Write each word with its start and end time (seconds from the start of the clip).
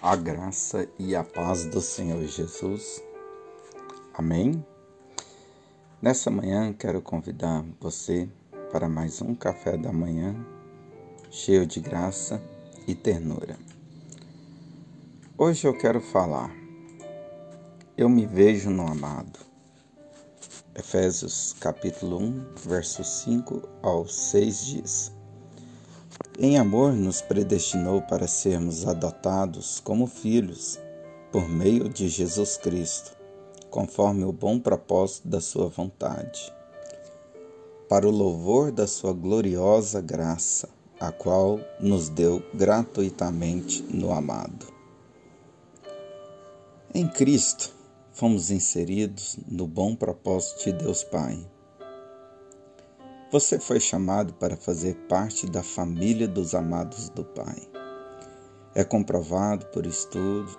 a 0.00 0.14
graça 0.14 0.88
e 0.96 1.16
a 1.16 1.24
paz 1.24 1.64
do 1.64 1.80
Senhor 1.80 2.24
Jesus. 2.24 3.02
Amém? 4.14 4.64
Nessa 6.00 6.30
manhã 6.30 6.72
quero 6.72 7.02
convidar 7.02 7.64
você 7.80 8.28
para 8.70 8.88
mais 8.88 9.20
um 9.20 9.34
café 9.34 9.76
da 9.76 9.92
manhã 9.92 10.36
cheio 11.30 11.66
de 11.66 11.80
graça 11.80 12.40
e 12.86 12.94
ternura. 12.94 13.56
Hoje 15.36 15.66
eu 15.66 15.76
quero 15.76 16.00
falar. 16.00 16.54
Eu 17.96 18.08
me 18.08 18.24
vejo 18.24 18.70
no 18.70 18.86
amado. 18.86 19.40
Efésios 20.76 21.56
capítulo 21.58 22.18
1, 22.18 22.54
versos 22.64 23.08
5 23.24 23.68
ao 23.82 24.06
6 24.06 24.64
diz: 24.64 25.17
em 26.40 26.56
amor, 26.56 26.92
nos 26.92 27.20
predestinou 27.20 28.00
para 28.00 28.28
sermos 28.28 28.86
adotados 28.86 29.80
como 29.80 30.06
filhos 30.06 30.78
por 31.32 31.48
meio 31.48 31.88
de 31.88 32.08
Jesus 32.08 32.56
Cristo, 32.56 33.10
conforme 33.68 34.24
o 34.24 34.32
bom 34.32 34.60
propósito 34.60 35.26
da 35.26 35.40
Sua 35.40 35.68
vontade, 35.68 36.52
para 37.88 38.06
o 38.06 38.10
louvor 38.12 38.70
da 38.70 38.86
Sua 38.86 39.12
gloriosa 39.12 40.00
graça, 40.00 40.68
a 41.00 41.10
qual 41.10 41.58
nos 41.80 42.08
deu 42.08 42.40
gratuitamente 42.54 43.82
no 43.82 44.12
amado. 44.12 44.66
Em 46.94 47.08
Cristo, 47.08 47.74
fomos 48.12 48.52
inseridos 48.52 49.38
no 49.48 49.66
bom 49.66 49.94
propósito 49.96 50.64
de 50.64 50.72
Deus 50.72 51.02
Pai 51.02 51.44
você 53.30 53.58
foi 53.58 53.78
chamado 53.78 54.32
para 54.34 54.56
fazer 54.56 54.94
parte 55.06 55.46
da 55.46 55.62
família 55.62 56.26
dos 56.26 56.54
amados 56.54 57.10
do 57.10 57.24
Pai. 57.24 57.68
É 58.74 58.82
comprovado 58.82 59.66
por 59.66 59.84
estudo 59.84 60.58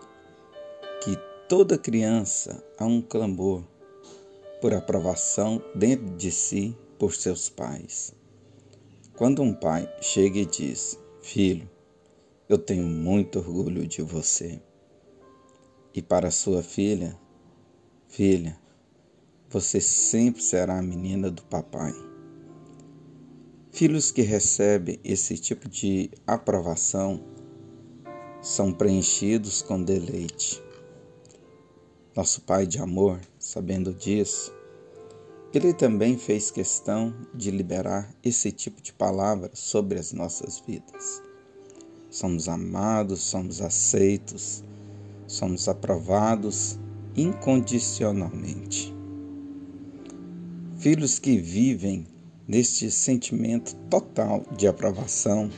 que 1.03 1.17
toda 1.47 1.77
criança 1.77 2.63
há 2.77 2.85
um 2.85 3.01
clamor 3.01 3.63
por 4.61 4.73
aprovação 4.73 5.63
dentro 5.73 6.15
de 6.15 6.31
si 6.31 6.77
por 6.99 7.13
seus 7.13 7.49
pais. 7.49 8.13
Quando 9.15 9.41
um 9.41 9.53
pai 9.53 9.91
chega 10.01 10.39
e 10.39 10.45
diz: 10.45 10.99
Filho, 11.21 11.69
eu 12.47 12.57
tenho 12.57 12.85
muito 12.85 13.39
orgulho 13.39 13.87
de 13.87 14.01
você. 14.01 14.61
E 15.93 16.01
para 16.01 16.29
sua 16.29 16.61
filha: 16.61 17.17
Filha, 18.07 18.59
você 19.49 19.81
sempre 19.81 20.41
será 20.43 20.77
a 20.77 20.83
menina 20.83 21.31
do 21.31 21.41
papai. 21.43 22.08
Filhos 23.71 24.11
que 24.11 24.23
recebem 24.23 24.99
esse 25.03 25.37
tipo 25.37 25.69
de 25.69 26.09
aprovação 26.25 27.23
são 28.41 28.73
preenchidos 28.73 29.61
com 29.61 29.81
deleite. 29.81 30.61
Nosso 32.15 32.41
Pai 32.41 32.65
de 32.65 32.79
amor, 32.79 33.21
sabendo 33.37 33.93
disso, 33.93 34.51
ele 35.53 35.71
também 35.71 36.17
fez 36.17 36.49
questão 36.49 37.13
de 37.33 37.51
liberar 37.51 38.13
esse 38.23 38.51
tipo 38.51 38.81
de 38.81 38.91
palavra 38.91 39.51
sobre 39.53 39.99
as 39.99 40.11
nossas 40.11 40.59
vidas. 40.59 41.21
Somos 42.09 42.49
amados, 42.49 43.21
somos 43.21 43.61
aceitos, 43.61 44.63
somos 45.27 45.69
aprovados 45.69 46.77
incondicionalmente. 47.15 48.93
Filhos 50.79 51.19
que 51.19 51.37
vivem 51.37 52.07
neste 52.49 52.89
sentimento 52.89 53.75
total 53.91 54.43
de 54.57 54.67
aprovação, 54.67 55.51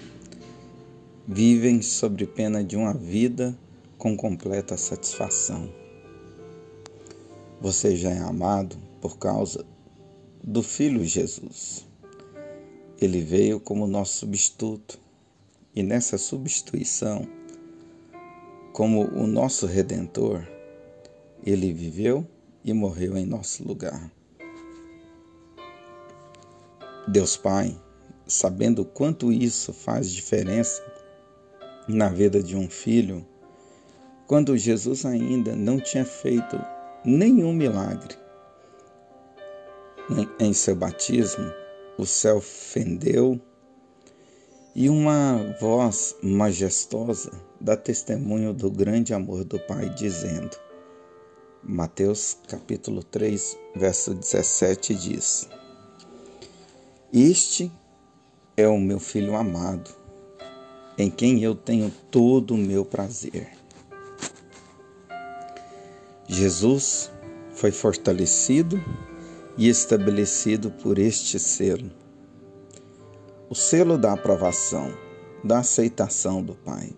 vivem 1.26 1.82
sobre 1.82 2.28
pena 2.28 2.62
de 2.62 2.76
uma 2.76 2.94
vida 2.94 3.58
com 3.98 4.18
completa 4.18 4.76
satisfação. 4.76 5.74
Você 7.62 7.96
já 7.96 8.10
é 8.10 8.20
amado 8.20 8.76
por 9.00 9.18
causa 9.18 9.66
do 10.44 10.62
Filho 10.62 11.06
Jesus. 11.06 11.88
Ele 13.00 13.22
veio 13.22 13.58
como 13.58 13.88
nosso 13.88 14.18
substituto 14.20 15.00
e 15.74 15.82
nessa 15.82 16.18
substituição, 16.18 17.26
como 18.74 19.06
o 19.06 19.26
nosso 19.26 19.66
redentor, 19.66 20.46
ele 21.46 21.72
viveu 21.72 22.28
e 22.66 22.74
morreu 22.74 23.16
em 23.16 23.26
nosso 23.26 23.66
lugar. 23.66 24.12
Deus 27.08 27.36
Pai, 27.36 27.76
sabendo 28.28 28.86
quanto 28.86 29.32
isso 29.32 29.74
faz 29.74 30.12
diferença 30.12 30.84
na 31.88 32.10
vida 32.10 32.42
de 32.42 32.56
um 32.56 32.70
filho, 32.70 33.26
quando 34.28 34.58
Jesus 34.58 35.06
ainda 35.06 35.56
não 35.56 35.80
tinha 35.80 36.06
feito 36.06 36.60
nenhum 37.04 37.52
milagre 37.54 38.16
em 40.40 40.54
seu 40.54 40.76
batismo, 40.76 41.52
o 41.98 42.06
céu 42.06 42.40
fendeu 42.40 43.40
e 44.76 44.90
uma 44.90 45.56
voz 45.60 46.16
majestosa 46.22 47.32
dá 47.60 47.76
testemunho 47.76 48.54
do 48.54 48.72
grande 48.72 49.14
amor 49.14 49.44
do 49.44 49.60
Pai, 49.60 49.90
dizendo: 49.90 50.56
Mateus 51.64 52.38
capítulo 52.48 53.04
3, 53.04 53.58
verso 53.76 54.14
17 54.14 54.96
diz: 54.96 55.50
este 57.14 57.70
é 58.56 58.66
o 58.68 58.80
meu 58.80 58.98
filho 58.98 59.36
amado, 59.36 59.92
em 60.98 61.10
quem 61.10 61.44
eu 61.44 61.54
tenho 61.54 61.92
todo 62.10 62.54
o 62.54 62.58
meu 62.58 62.86
prazer. 62.86 63.50
Jesus 66.26 67.12
foi 67.52 67.70
fortalecido 67.70 68.82
e 69.58 69.68
estabelecido 69.68 70.72
por 70.72 70.98
este 70.98 71.38
selo. 71.38 71.92
O 73.50 73.56
selo 73.56 73.98
da 73.98 74.14
aprovação, 74.14 74.94
da 75.44 75.60
aceitação 75.60 76.42
do 76.42 76.56
Pai. 76.56 76.96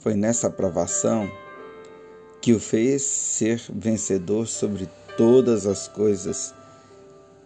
Foi 0.00 0.14
nessa 0.14 0.48
aprovação 0.48 1.30
que 2.42 2.52
o 2.52 2.58
fez 2.58 3.02
ser 3.02 3.62
vencedor 3.72 4.48
sobre 4.48 4.88
todas 5.16 5.64
as 5.64 5.86
coisas 5.86 6.52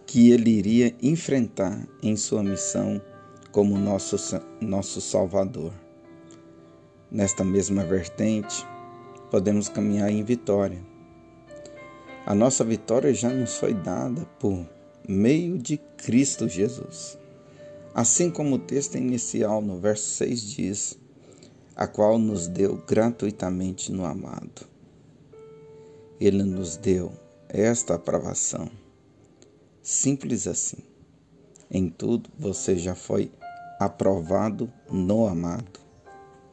que 0.05 0.31
ele 0.31 0.49
iria 0.49 0.95
enfrentar 1.01 1.87
em 2.01 2.15
sua 2.15 2.43
missão 2.43 3.01
como 3.51 3.77
nosso, 3.77 4.15
nosso 4.59 5.01
Salvador. 5.01 5.73
Nesta 7.09 7.43
mesma 7.43 7.83
vertente, 7.83 8.65
podemos 9.29 9.67
caminhar 9.69 10.09
em 10.09 10.23
vitória. 10.23 10.81
A 12.25 12.33
nossa 12.33 12.63
vitória 12.63 13.13
já 13.13 13.29
nos 13.29 13.55
foi 13.55 13.73
dada 13.73 14.25
por 14.39 14.65
meio 15.07 15.57
de 15.57 15.77
Cristo 15.97 16.47
Jesus. 16.47 17.17
Assim 17.93 18.29
como 18.29 18.55
o 18.55 18.59
texto 18.59 18.97
inicial 18.97 19.61
no 19.61 19.79
verso 19.79 20.05
6 20.15 20.41
diz, 20.41 20.99
a 21.75 21.87
qual 21.87 22.17
nos 22.17 22.47
deu 22.47 22.81
gratuitamente 22.87 23.91
no 23.91 24.05
amado. 24.05 24.69
Ele 26.19 26.43
nos 26.43 26.77
deu 26.77 27.11
esta 27.49 27.95
aprovação 27.95 28.69
Simples 29.81 30.47
assim. 30.47 30.77
Em 31.69 31.89
tudo 31.89 32.29
você 32.37 32.77
já 32.77 32.93
foi 32.93 33.31
aprovado 33.79 34.71
no 34.91 35.25
amado, 35.25 35.79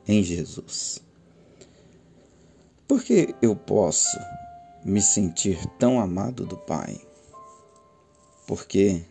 em 0.07 0.23
Jesus. 0.23 1.03
Por 2.87 3.03
que 3.03 3.35
eu 3.43 3.55
posso 3.55 4.19
me 4.83 5.03
sentir 5.03 5.67
tão 5.79 6.01
amado 6.01 6.47
do 6.47 6.57
Pai? 6.57 6.99
Porque 8.47 9.05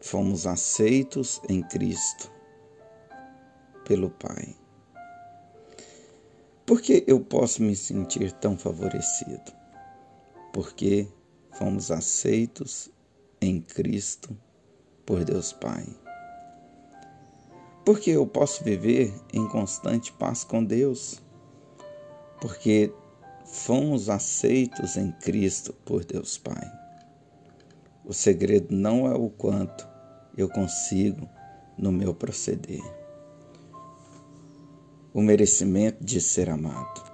fomos 0.00 0.46
aceitos 0.46 1.40
em 1.46 1.62
Cristo 1.62 2.32
pelo 3.84 4.08
Pai. 4.08 4.56
Por 6.64 6.80
que 6.80 7.04
eu 7.06 7.20
posso 7.20 7.62
me 7.62 7.76
sentir 7.76 8.32
tão 8.32 8.56
favorecido? 8.56 9.52
Porque 10.52 11.06
fomos 11.52 11.90
aceitos 11.90 12.90
em 13.40 13.60
Cristo 13.60 14.36
por 15.06 15.24
Deus 15.24 15.52
Pai. 15.52 15.86
Porque 17.84 18.10
eu 18.10 18.26
posso 18.26 18.62
viver 18.62 19.14
em 19.32 19.48
constante 19.48 20.12
paz 20.12 20.44
com 20.44 20.62
Deus, 20.62 21.22
porque 22.40 22.92
fomos 23.46 24.10
aceitos 24.10 24.96
em 24.96 25.10
Cristo 25.12 25.72
por 25.84 26.04
Deus 26.04 26.36
Pai. 26.36 26.70
O 28.04 28.12
segredo 28.12 28.74
não 28.74 29.06
é 29.06 29.14
o 29.14 29.30
quanto 29.30 29.88
eu 30.36 30.48
consigo 30.48 31.28
no 31.78 31.90
meu 31.90 32.14
proceder. 32.14 32.82
O 35.14 35.22
merecimento 35.22 36.04
de 36.04 36.20
ser 36.20 36.50
amado. 36.50 37.07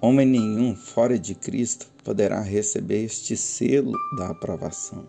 Homem 0.00 0.24
nenhum 0.24 0.76
fora 0.76 1.18
de 1.18 1.34
Cristo 1.34 1.90
poderá 2.04 2.40
receber 2.40 3.04
este 3.04 3.36
selo 3.36 3.92
da 4.16 4.28
aprovação. 4.28 5.08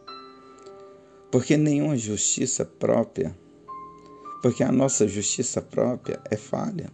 Porque 1.31 1.55
nenhuma 1.55 1.95
justiça 1.95 2.65
própria, 2.65 3.37
porque 4.41 4.63
a 4.63 4.71
nossa 4.71 5.07
justiça 5.07 5.61
própria 5.61 6.19
é 6.31 6.35
falha. 6.35 6.89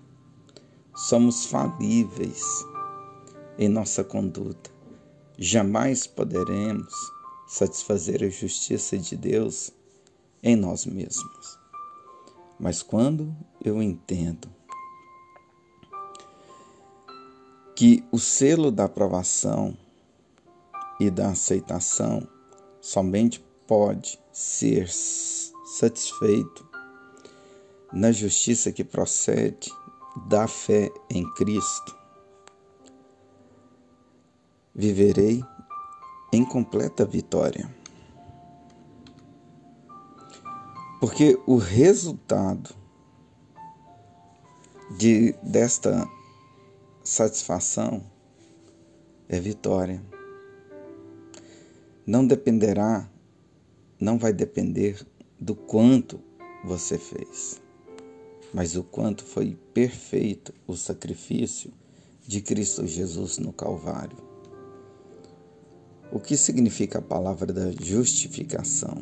somos 0.94 1.46
falíveis 1.46 2.44
em 3.58 3.70
nossa 3.70 4.04
conduta. 4.04 4.70
Jamais 5.38 6.06
poderemos 6.06 6.94
satisfazer 7.48 8.24
a 8.24 8.30
justiça 8.30 8.98
de 8.98 9.16
Deus 9.16 9.72
em 10.44 10.56
nós 10.56 10.86
mesmos. 10.86 11.60
Mas 12.60 12.84
quando 12.84 13.36
eu 13.64 13.82
entendo 13.82 14.50
que 17.75 18.04
o 18.12 18.18
selo 18.18 18.72
da 18.72 18.86
aprovação 18.86 19.77
e 21.00 21.10
da 21.10 21.30
aceitação 21.30 22.25
somente 22.80 23.44
pode 23.68 24.18
ser 24.31 24.88
satisfeito 24.89 26.66
na 27.92 28.12
justiça 28.12 28.72
que 28.72 28.83
procede 28.83 29.69
da 30.27 30.48
fé 30.48 30.89
em 31.10 31.30
Cristo, 31.33 31.98
viverei 34.74 35.44
em 36.31 36.45
completa 36.45 37.06
vitória. 37.06 37.69
Porque 41.00 41.38
o 41.45 41.57
resultado 41.57 42.74
de 44.98 45.33
desta 45.44 46.07
satisfação 47.06 48.04
é 49.30 49.40
vitória. 49.40 50.02
Não 52.06 52.25
dependerá, 52.25 53.07
não 54.00 54.18
vai 54.18 54.34
depender 54.34 55.06
do 55.40 55.56
quanto 55.56 56.19
você 56.63 56.98
fez, 56.98 57.62
mas 58.52 58.75
o 58.75 58.84
quanto 58.84 59.24
foi 59.24 59.56
perfeito 59.72 60.52
o 60.66 60.75
sacrifício 60.75 61.72
de 62.28 62.42
Cristo 62.42 62.88
Jesus 62.88 63.38
no 63.38 63.54
Calvário. 63.54 64.18
O 66.12 66.19
que 66.19 66.36
significa 66.36 66.98
a 66.98 67.04
palavra 67.04 67.54
da 67.54 67.72
justificação? 67.72 68.98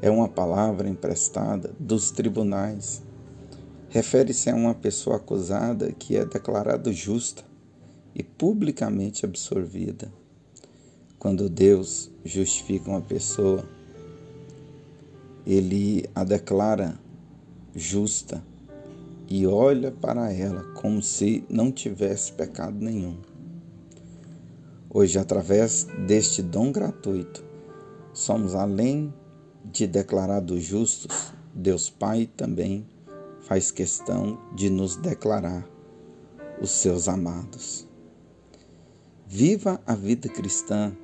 É 0.00 0.08
uma 0.10 0.28
palavra 0.28 0.88
emprestada 0.88 1.74
dos 1.78 2.12
tribunais. 2.12 3.02
Refere-se 3.92 4.48
a 4.48 4.54
uma 4.54 4.74
pessoa 4.74 5.16
acusada 5.16 5.92
que 5.92 6.16
é 6.16 6.24
declarada 6.24 6.90
justa 6.90 7.44
e 8.14 8.22
publicamente 8.22 9.26
absorvida. 9.26 10.10
Quando 11.18 11.46
Deus 11.46 12.10
justifica 12.24 12.88
uma 12.88 13.02
pessoa, 13.02 13.68
ele 15.46 16.08
a 16.14 16.24
declara 16.24 16.98
justa 17.76 18.42
e 19.28 19.46
olha 19.46 19.92
para 19.92 20.32
ela 20.32 20.62
como 20.72 21.02
se 21.02 21.44
não 21.50 21.70
tivesse 21.70 22.32
pecado 22.32 22.82
nenhum. 22.82 23.18
Hoje, 24.88 25.18
através 25.18 25.84
deste 26.06 26.40
dom 26.40 26.72
gratuito, 26.72 27.44
somos 28.14 28.54
além 28.54 29.12
de 29.70 29.86
declarados 29.86 30.62
justos, 30.62 31.34
Deus 31.54 31.90
Pai 31.90 32.26
também 32.34 32.86
faz 33.42 33.70
questão 33.70 34.38
de 34.54 34.70
nos 34.70 34.96
declarar 34.96 35.68
os 36.60 36.70
seus 36.70 37.08
amados. 37.08 37.88
Viva 39.26 39.80
a 39.86 39.94
vida 39.94 40.28
cristã 40.28 40.96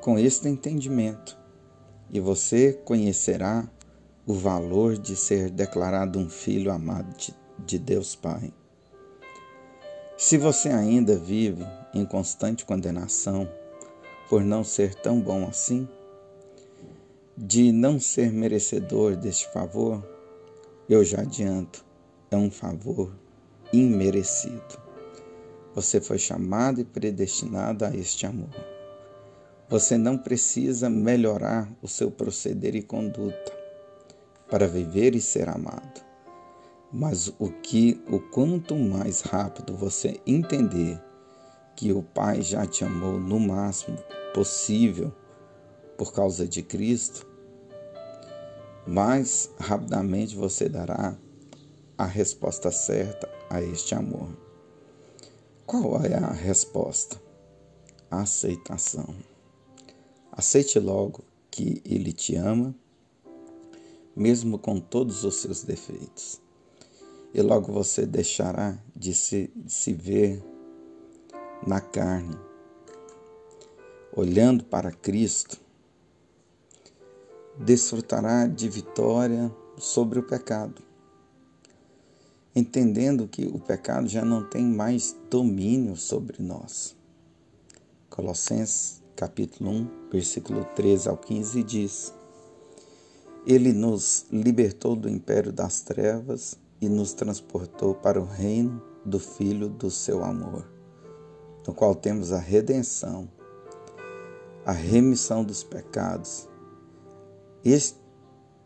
com 0.00 0.18
este 0.18 0.48
entendimento 0.48 1.38
e 2.10 2.20
você 2.20 2.72
conhecerá 2.84 3.68
o 4.26 4.34
valor 4.34 4.98
de 4.98 5.14
ser 5.16 5.50
declarado 5.50 6.18
um 6.18 6.28
filho 6.28 6.70
amado 6.70 7.14
de 7.64 7.78
Deus 7.78 8.14
Pai. 8.14 8.52
Se 10.16 10.36
você 10.38 10.68
ainda 10.70 11.16
vive 11.16 11.64
em 11.94 12.04
constante 12.04 12.64
condenação 12.64 13.48
por 14.28 14.42
não 14.42 14.64
ser 14.64 14.94
tão 14.94 15.20
bom 15.20 15.46
assim, 15.46 15.88
de 17.36 17.70
não 17.70 18.00
ser 18.00 18.32
merecedor 18.32 19.14
deste 19.14 19.46
favor, 19.52 20.15
eu 20.88 21.04
já 21.04 21.20
adianto, 21.20 21.84
é 22.30 22.36
um 22.36 22.50
favor 22.50 23.12
imerecido. 23.72 24.80
Você 25.74 26.00
foi 26.00 26.18
chamado 26.18 26.80
e 26.80 26.84
predestinado 26.84 27.84
a 27.84 27.94
este 27.94 28.24
amor. 28.24 28.54
Você 29.68 29.98
não 29.98 30.16
precisa 30.16 30.88
melhorar 30.88 31.68
o 31.82 31.88
seu 31.88 32.10
proceder 32.10 32.76
e 32.76 32.82
conduta 32.82 33.52
para 34.48 34.68
viver 34.68 35.14
e 35.16 35.20
ser 35.20 35.48
amado. 35.48 36.04
Mas 36.92 37.28
o 37.38 37.50
que 37.50 38.00
o 38.08 38.20
quanto 38.20 38.76
mais 38.76 39.22
rápido 39.22 39.76
você 39.76 40.20
entender 40.24 41.02
que 41.74 41.92
o 41.92 42.02
Pai 42.02 42.42
já 42.42 42.64
te 42.64 42.84
amou 42.84 43.18
no 43.18 43.40
máximo 43.40 43.98
possível 44.32 45.12
por 45.98 46.12
causa 46.12 46.46
de 46.46 46.62
Cristo, 46.62 47.26
mais 48.86 49.50
rapidamente 49.58 50.36
você 50.36 50.68
dará 50.68 51.16
a 51.98 52.04
resposta 52.04 52.70
certa 52.70 53.28
a 53.50 53.60
este 53.60 53.94
amor. 53.94 54.28
Qual 55.66 56.04
é 56.04 56.14
a 56.14 56.30
resposta? 56.30 57.20
A 58.08 58.20
aceitação. 58.20 59.14
Aceite 60.30 60.78
logo 60.78 61.24
que 61.50 61.82
Ele 61.84 62.12
te 62.12 62.36
ama, 62.36 62.74
mesmo 64.14 64.58
com 64.58 64.78
todos 64.78 65.24
os 65.24 65.36
seus 65.36 65.64
defeitos. 65.64 66.40
E 67.34 67.42
logo 67.42 67.72
você 67.72 68.06
deixará 68.06 68.78
de 68.94 69.12
se, 69.12 69.50
de 69.56 69.72
se 69.72 69.92
ver 69.92 70.42
na 71.66 71.80
carne, 71.80 72.38
olhando 74.14 74.64
para 74.64 74.92
Cristo, 74.92 75.60
desfrutará 77.58 78.46
de 78.46 78.68
vitória 78.68 79.54
sobre 79.78 80.18
o 80.18 80.22
pecado, 80.22 80.82
entendendo 82.54 83.26
que 83.26 83.46
o 83.46 83.58
pecado 83.58 84.08
já 84.08 84.24
não 84.24 84.42
tem 84.48 84.64
mais 84.64 85.16
domínio 85.30 85.96
sobre 85.96 86.42
nós. 86.42 86.96
Colossenses 88.10 89.02
capítulo 89.16 89.70
1, 89.70 89.88
versículo 90.12 90.64
13 90.74 91.08
ao 91.08 91.16
15 91.16 91.62
diz: 91.62 92.14
Ele 93.46 93.72
nos 93.72 94.26
libertou 94.30 94.94
do 94.94 95.08
império 95.08 95.52
das 95.52 95.80
trevas 95.80 96.58
e 96.80 96.88
nos 96.88 97.14
transportou 97.14 97.94
para 97.94 98.20
o 98.20 98.26
reino 98.26 98.82
do 99.04 99.18
Filho 99.18 99.68
do 99.68 99.90
seu 99.90 100.22
amor, 100.22 100.68
no 101.66 101.72
qual 101.72 101.94
temos 101.94 102.32
a 102.32 102.38
redenção, 102.38 103.28
a 104.64 104.72
remissão 104.72 105.42
dos 105.42 105.64
pecados. 105.64 106.46
Este, 107.68 107.98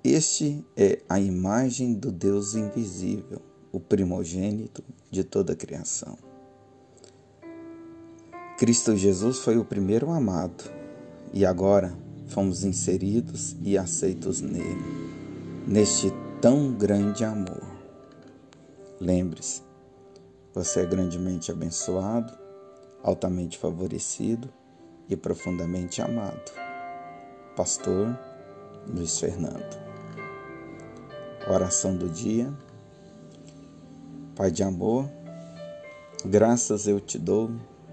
este 0.05 0.63
é 0.77 1.01
a 1.09 1.19
imagem 1.19 1.95
do 1.95 2.13
Deus 2.13 2.55
invisível, 2.55 3.41
o 3.73 3.81
primogênito 3.81 4.85
de 5.11 5.25
toda 5.25 5.55
a 5.55 5.57
criação. 5.57 6.19
Cristo 8.59 8.95
Jesus 8.95 9.39
foi 9.39 9.57
o 9.57 9.65
primeiro 9.65 10.11
amado 10.11 10.65
e 11.33 11.47
agora 11.47 11.97
fomos 12.27 12.63
inseridos 12.63 13.57
e 13.63 13.79
aceitos 13.79 14.43
nele, 14.43 14.85
neste 15.67 16.13
tão 16.43 16.75
grande 16.75 17.25
amor. 17.25 17.67
Lembre-se, 19.01 19.63
você 20.53 20.81
é 20.81 20.85
grandemente 20.85 21.51
abençoado, 21.51 22.35
altamente 23.03 23.57
favorecido 23.57 24.53
e 25.09 25.17
profundamente 25.17 26.03
amado. 26.03 26.53
Pastor 27.57 28.15
Luiz 28.87 29.19
Fernando. 29.19 29.79
Oração 31.49 31.97
do 31.97 32.09
dia. 32.09 32.53
Pai 34.35 34.51
de 34.51 34.63
amor, 34.63 35.09
graças 36.25 36.87
eu 36.87 36.99
te 36.99 37.19
dou 37.19 37.51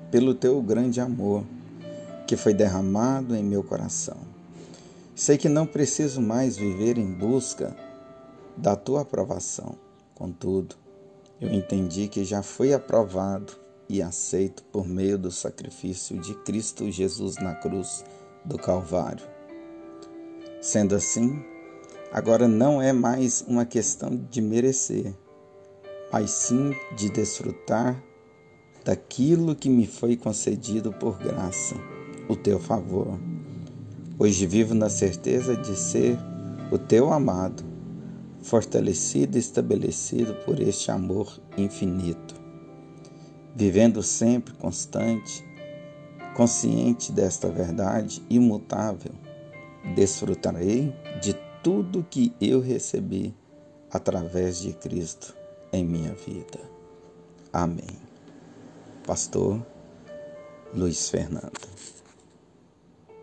pelo 0.10 0.34
teu 0.34 0.62
grande 0.62 1.02
amor 1.02 1.44
que 2.26 2.38
foi 2.38 2.54
derramado 2.54 3.36
em 3.36 3.44
meu 3.44 3.64
coração. 3.64 4.18
Sei 5.16 5.38
que 5.38 5.50
não 5.50 5.66
preciso 5.66 6.22
mais 6.22 6.58
viver 6.58 6.98
em 6.98 7.12
busca 7.12 7.76
da 8.56 8.76
tua 8.76 9.02
aprovação. 9.02 9.76
Contudo, 10.16 10.76
eu 11.40 11.52
entendi 11.54 12.08
que 12.08 12.24
já 12.24 12.42
fui 12.42 12.74
aprovado 12.74 13.54
e 13.90 14.02
aceito 14.02 14.64
por 14.64 14.88
meio 14.88 15.18
do 15.18 15.32
sacrifício 15.32 16.18
de 16.20 16.34
Cristo 16.44 16.90
Jesus 16.92 17.36
na 17.38 17.56
cruz 17.56 18.04
do 18.44 18.58
Calvário. 18.58 19.37
Sendo 20.68 20.96
assim, 20.96 21.42
agora 22.12 22.46
não 22.46 22.82
é 22.82 22.92
mais 22.92 23.42
uma 23.48 23.66
questão 23.66 24.18
de 24.30 24.42
merecer, 24.42 25.16
mas 26.12 26.30
sim 26.30 26.76
de 26.94 27.10
desfrutar 27.10 28.04
daquilo 28.84 29.56
que 29.56 29.70
me 29.70 29.88
foi 29.88 30.18
concedido 30.18 30.92
por 30.92 31.20
graça, 31.20 31.74
o 32.28 32.36
teu 32.36 32.60
favor. 32.60 33.18
Hoje 34.20 34.46
vivo 34.46 34.74
na 34.74 34.90
certeza 34.90 35.56
de 35.56 35.74
ser 35.74 36.20
o 36.70 36.78
teu 36.78 37.14
amado, 37.14 37.64
fortalecido 38.42 39.38
e 39.38 39.40
estabelecido 39.40 40.36
por 40.44 40.60
este 40.60 40.92
amor 40.92 41.40
infinito. 41.58 42.36
Vivendo 43.56 44.04
sempre 44.04 44.54
constante, 44.56 45.46
consciente 46.36 47.14
desta 47.14 47.48
verdade 47.48 48.22
imutável, 48.30 49.14
desfrutarei 49.96 50.94
de 51.22 51.34
tudo 51.64 52.06
que 52.10 52.34
eu 52.40 52.60
recebi 52.60 53.36
através 53.92 54.60
de 54.60 54.74
Cristo 54.74 55.36
em 55.72 55.84
minha 55.84 56.14
vida. 56.14 56.60
Amém. 57.52 58.00
Pastor 59.06 59.66
Luiz 60.74 61.10
Fernando. 61.10 61.52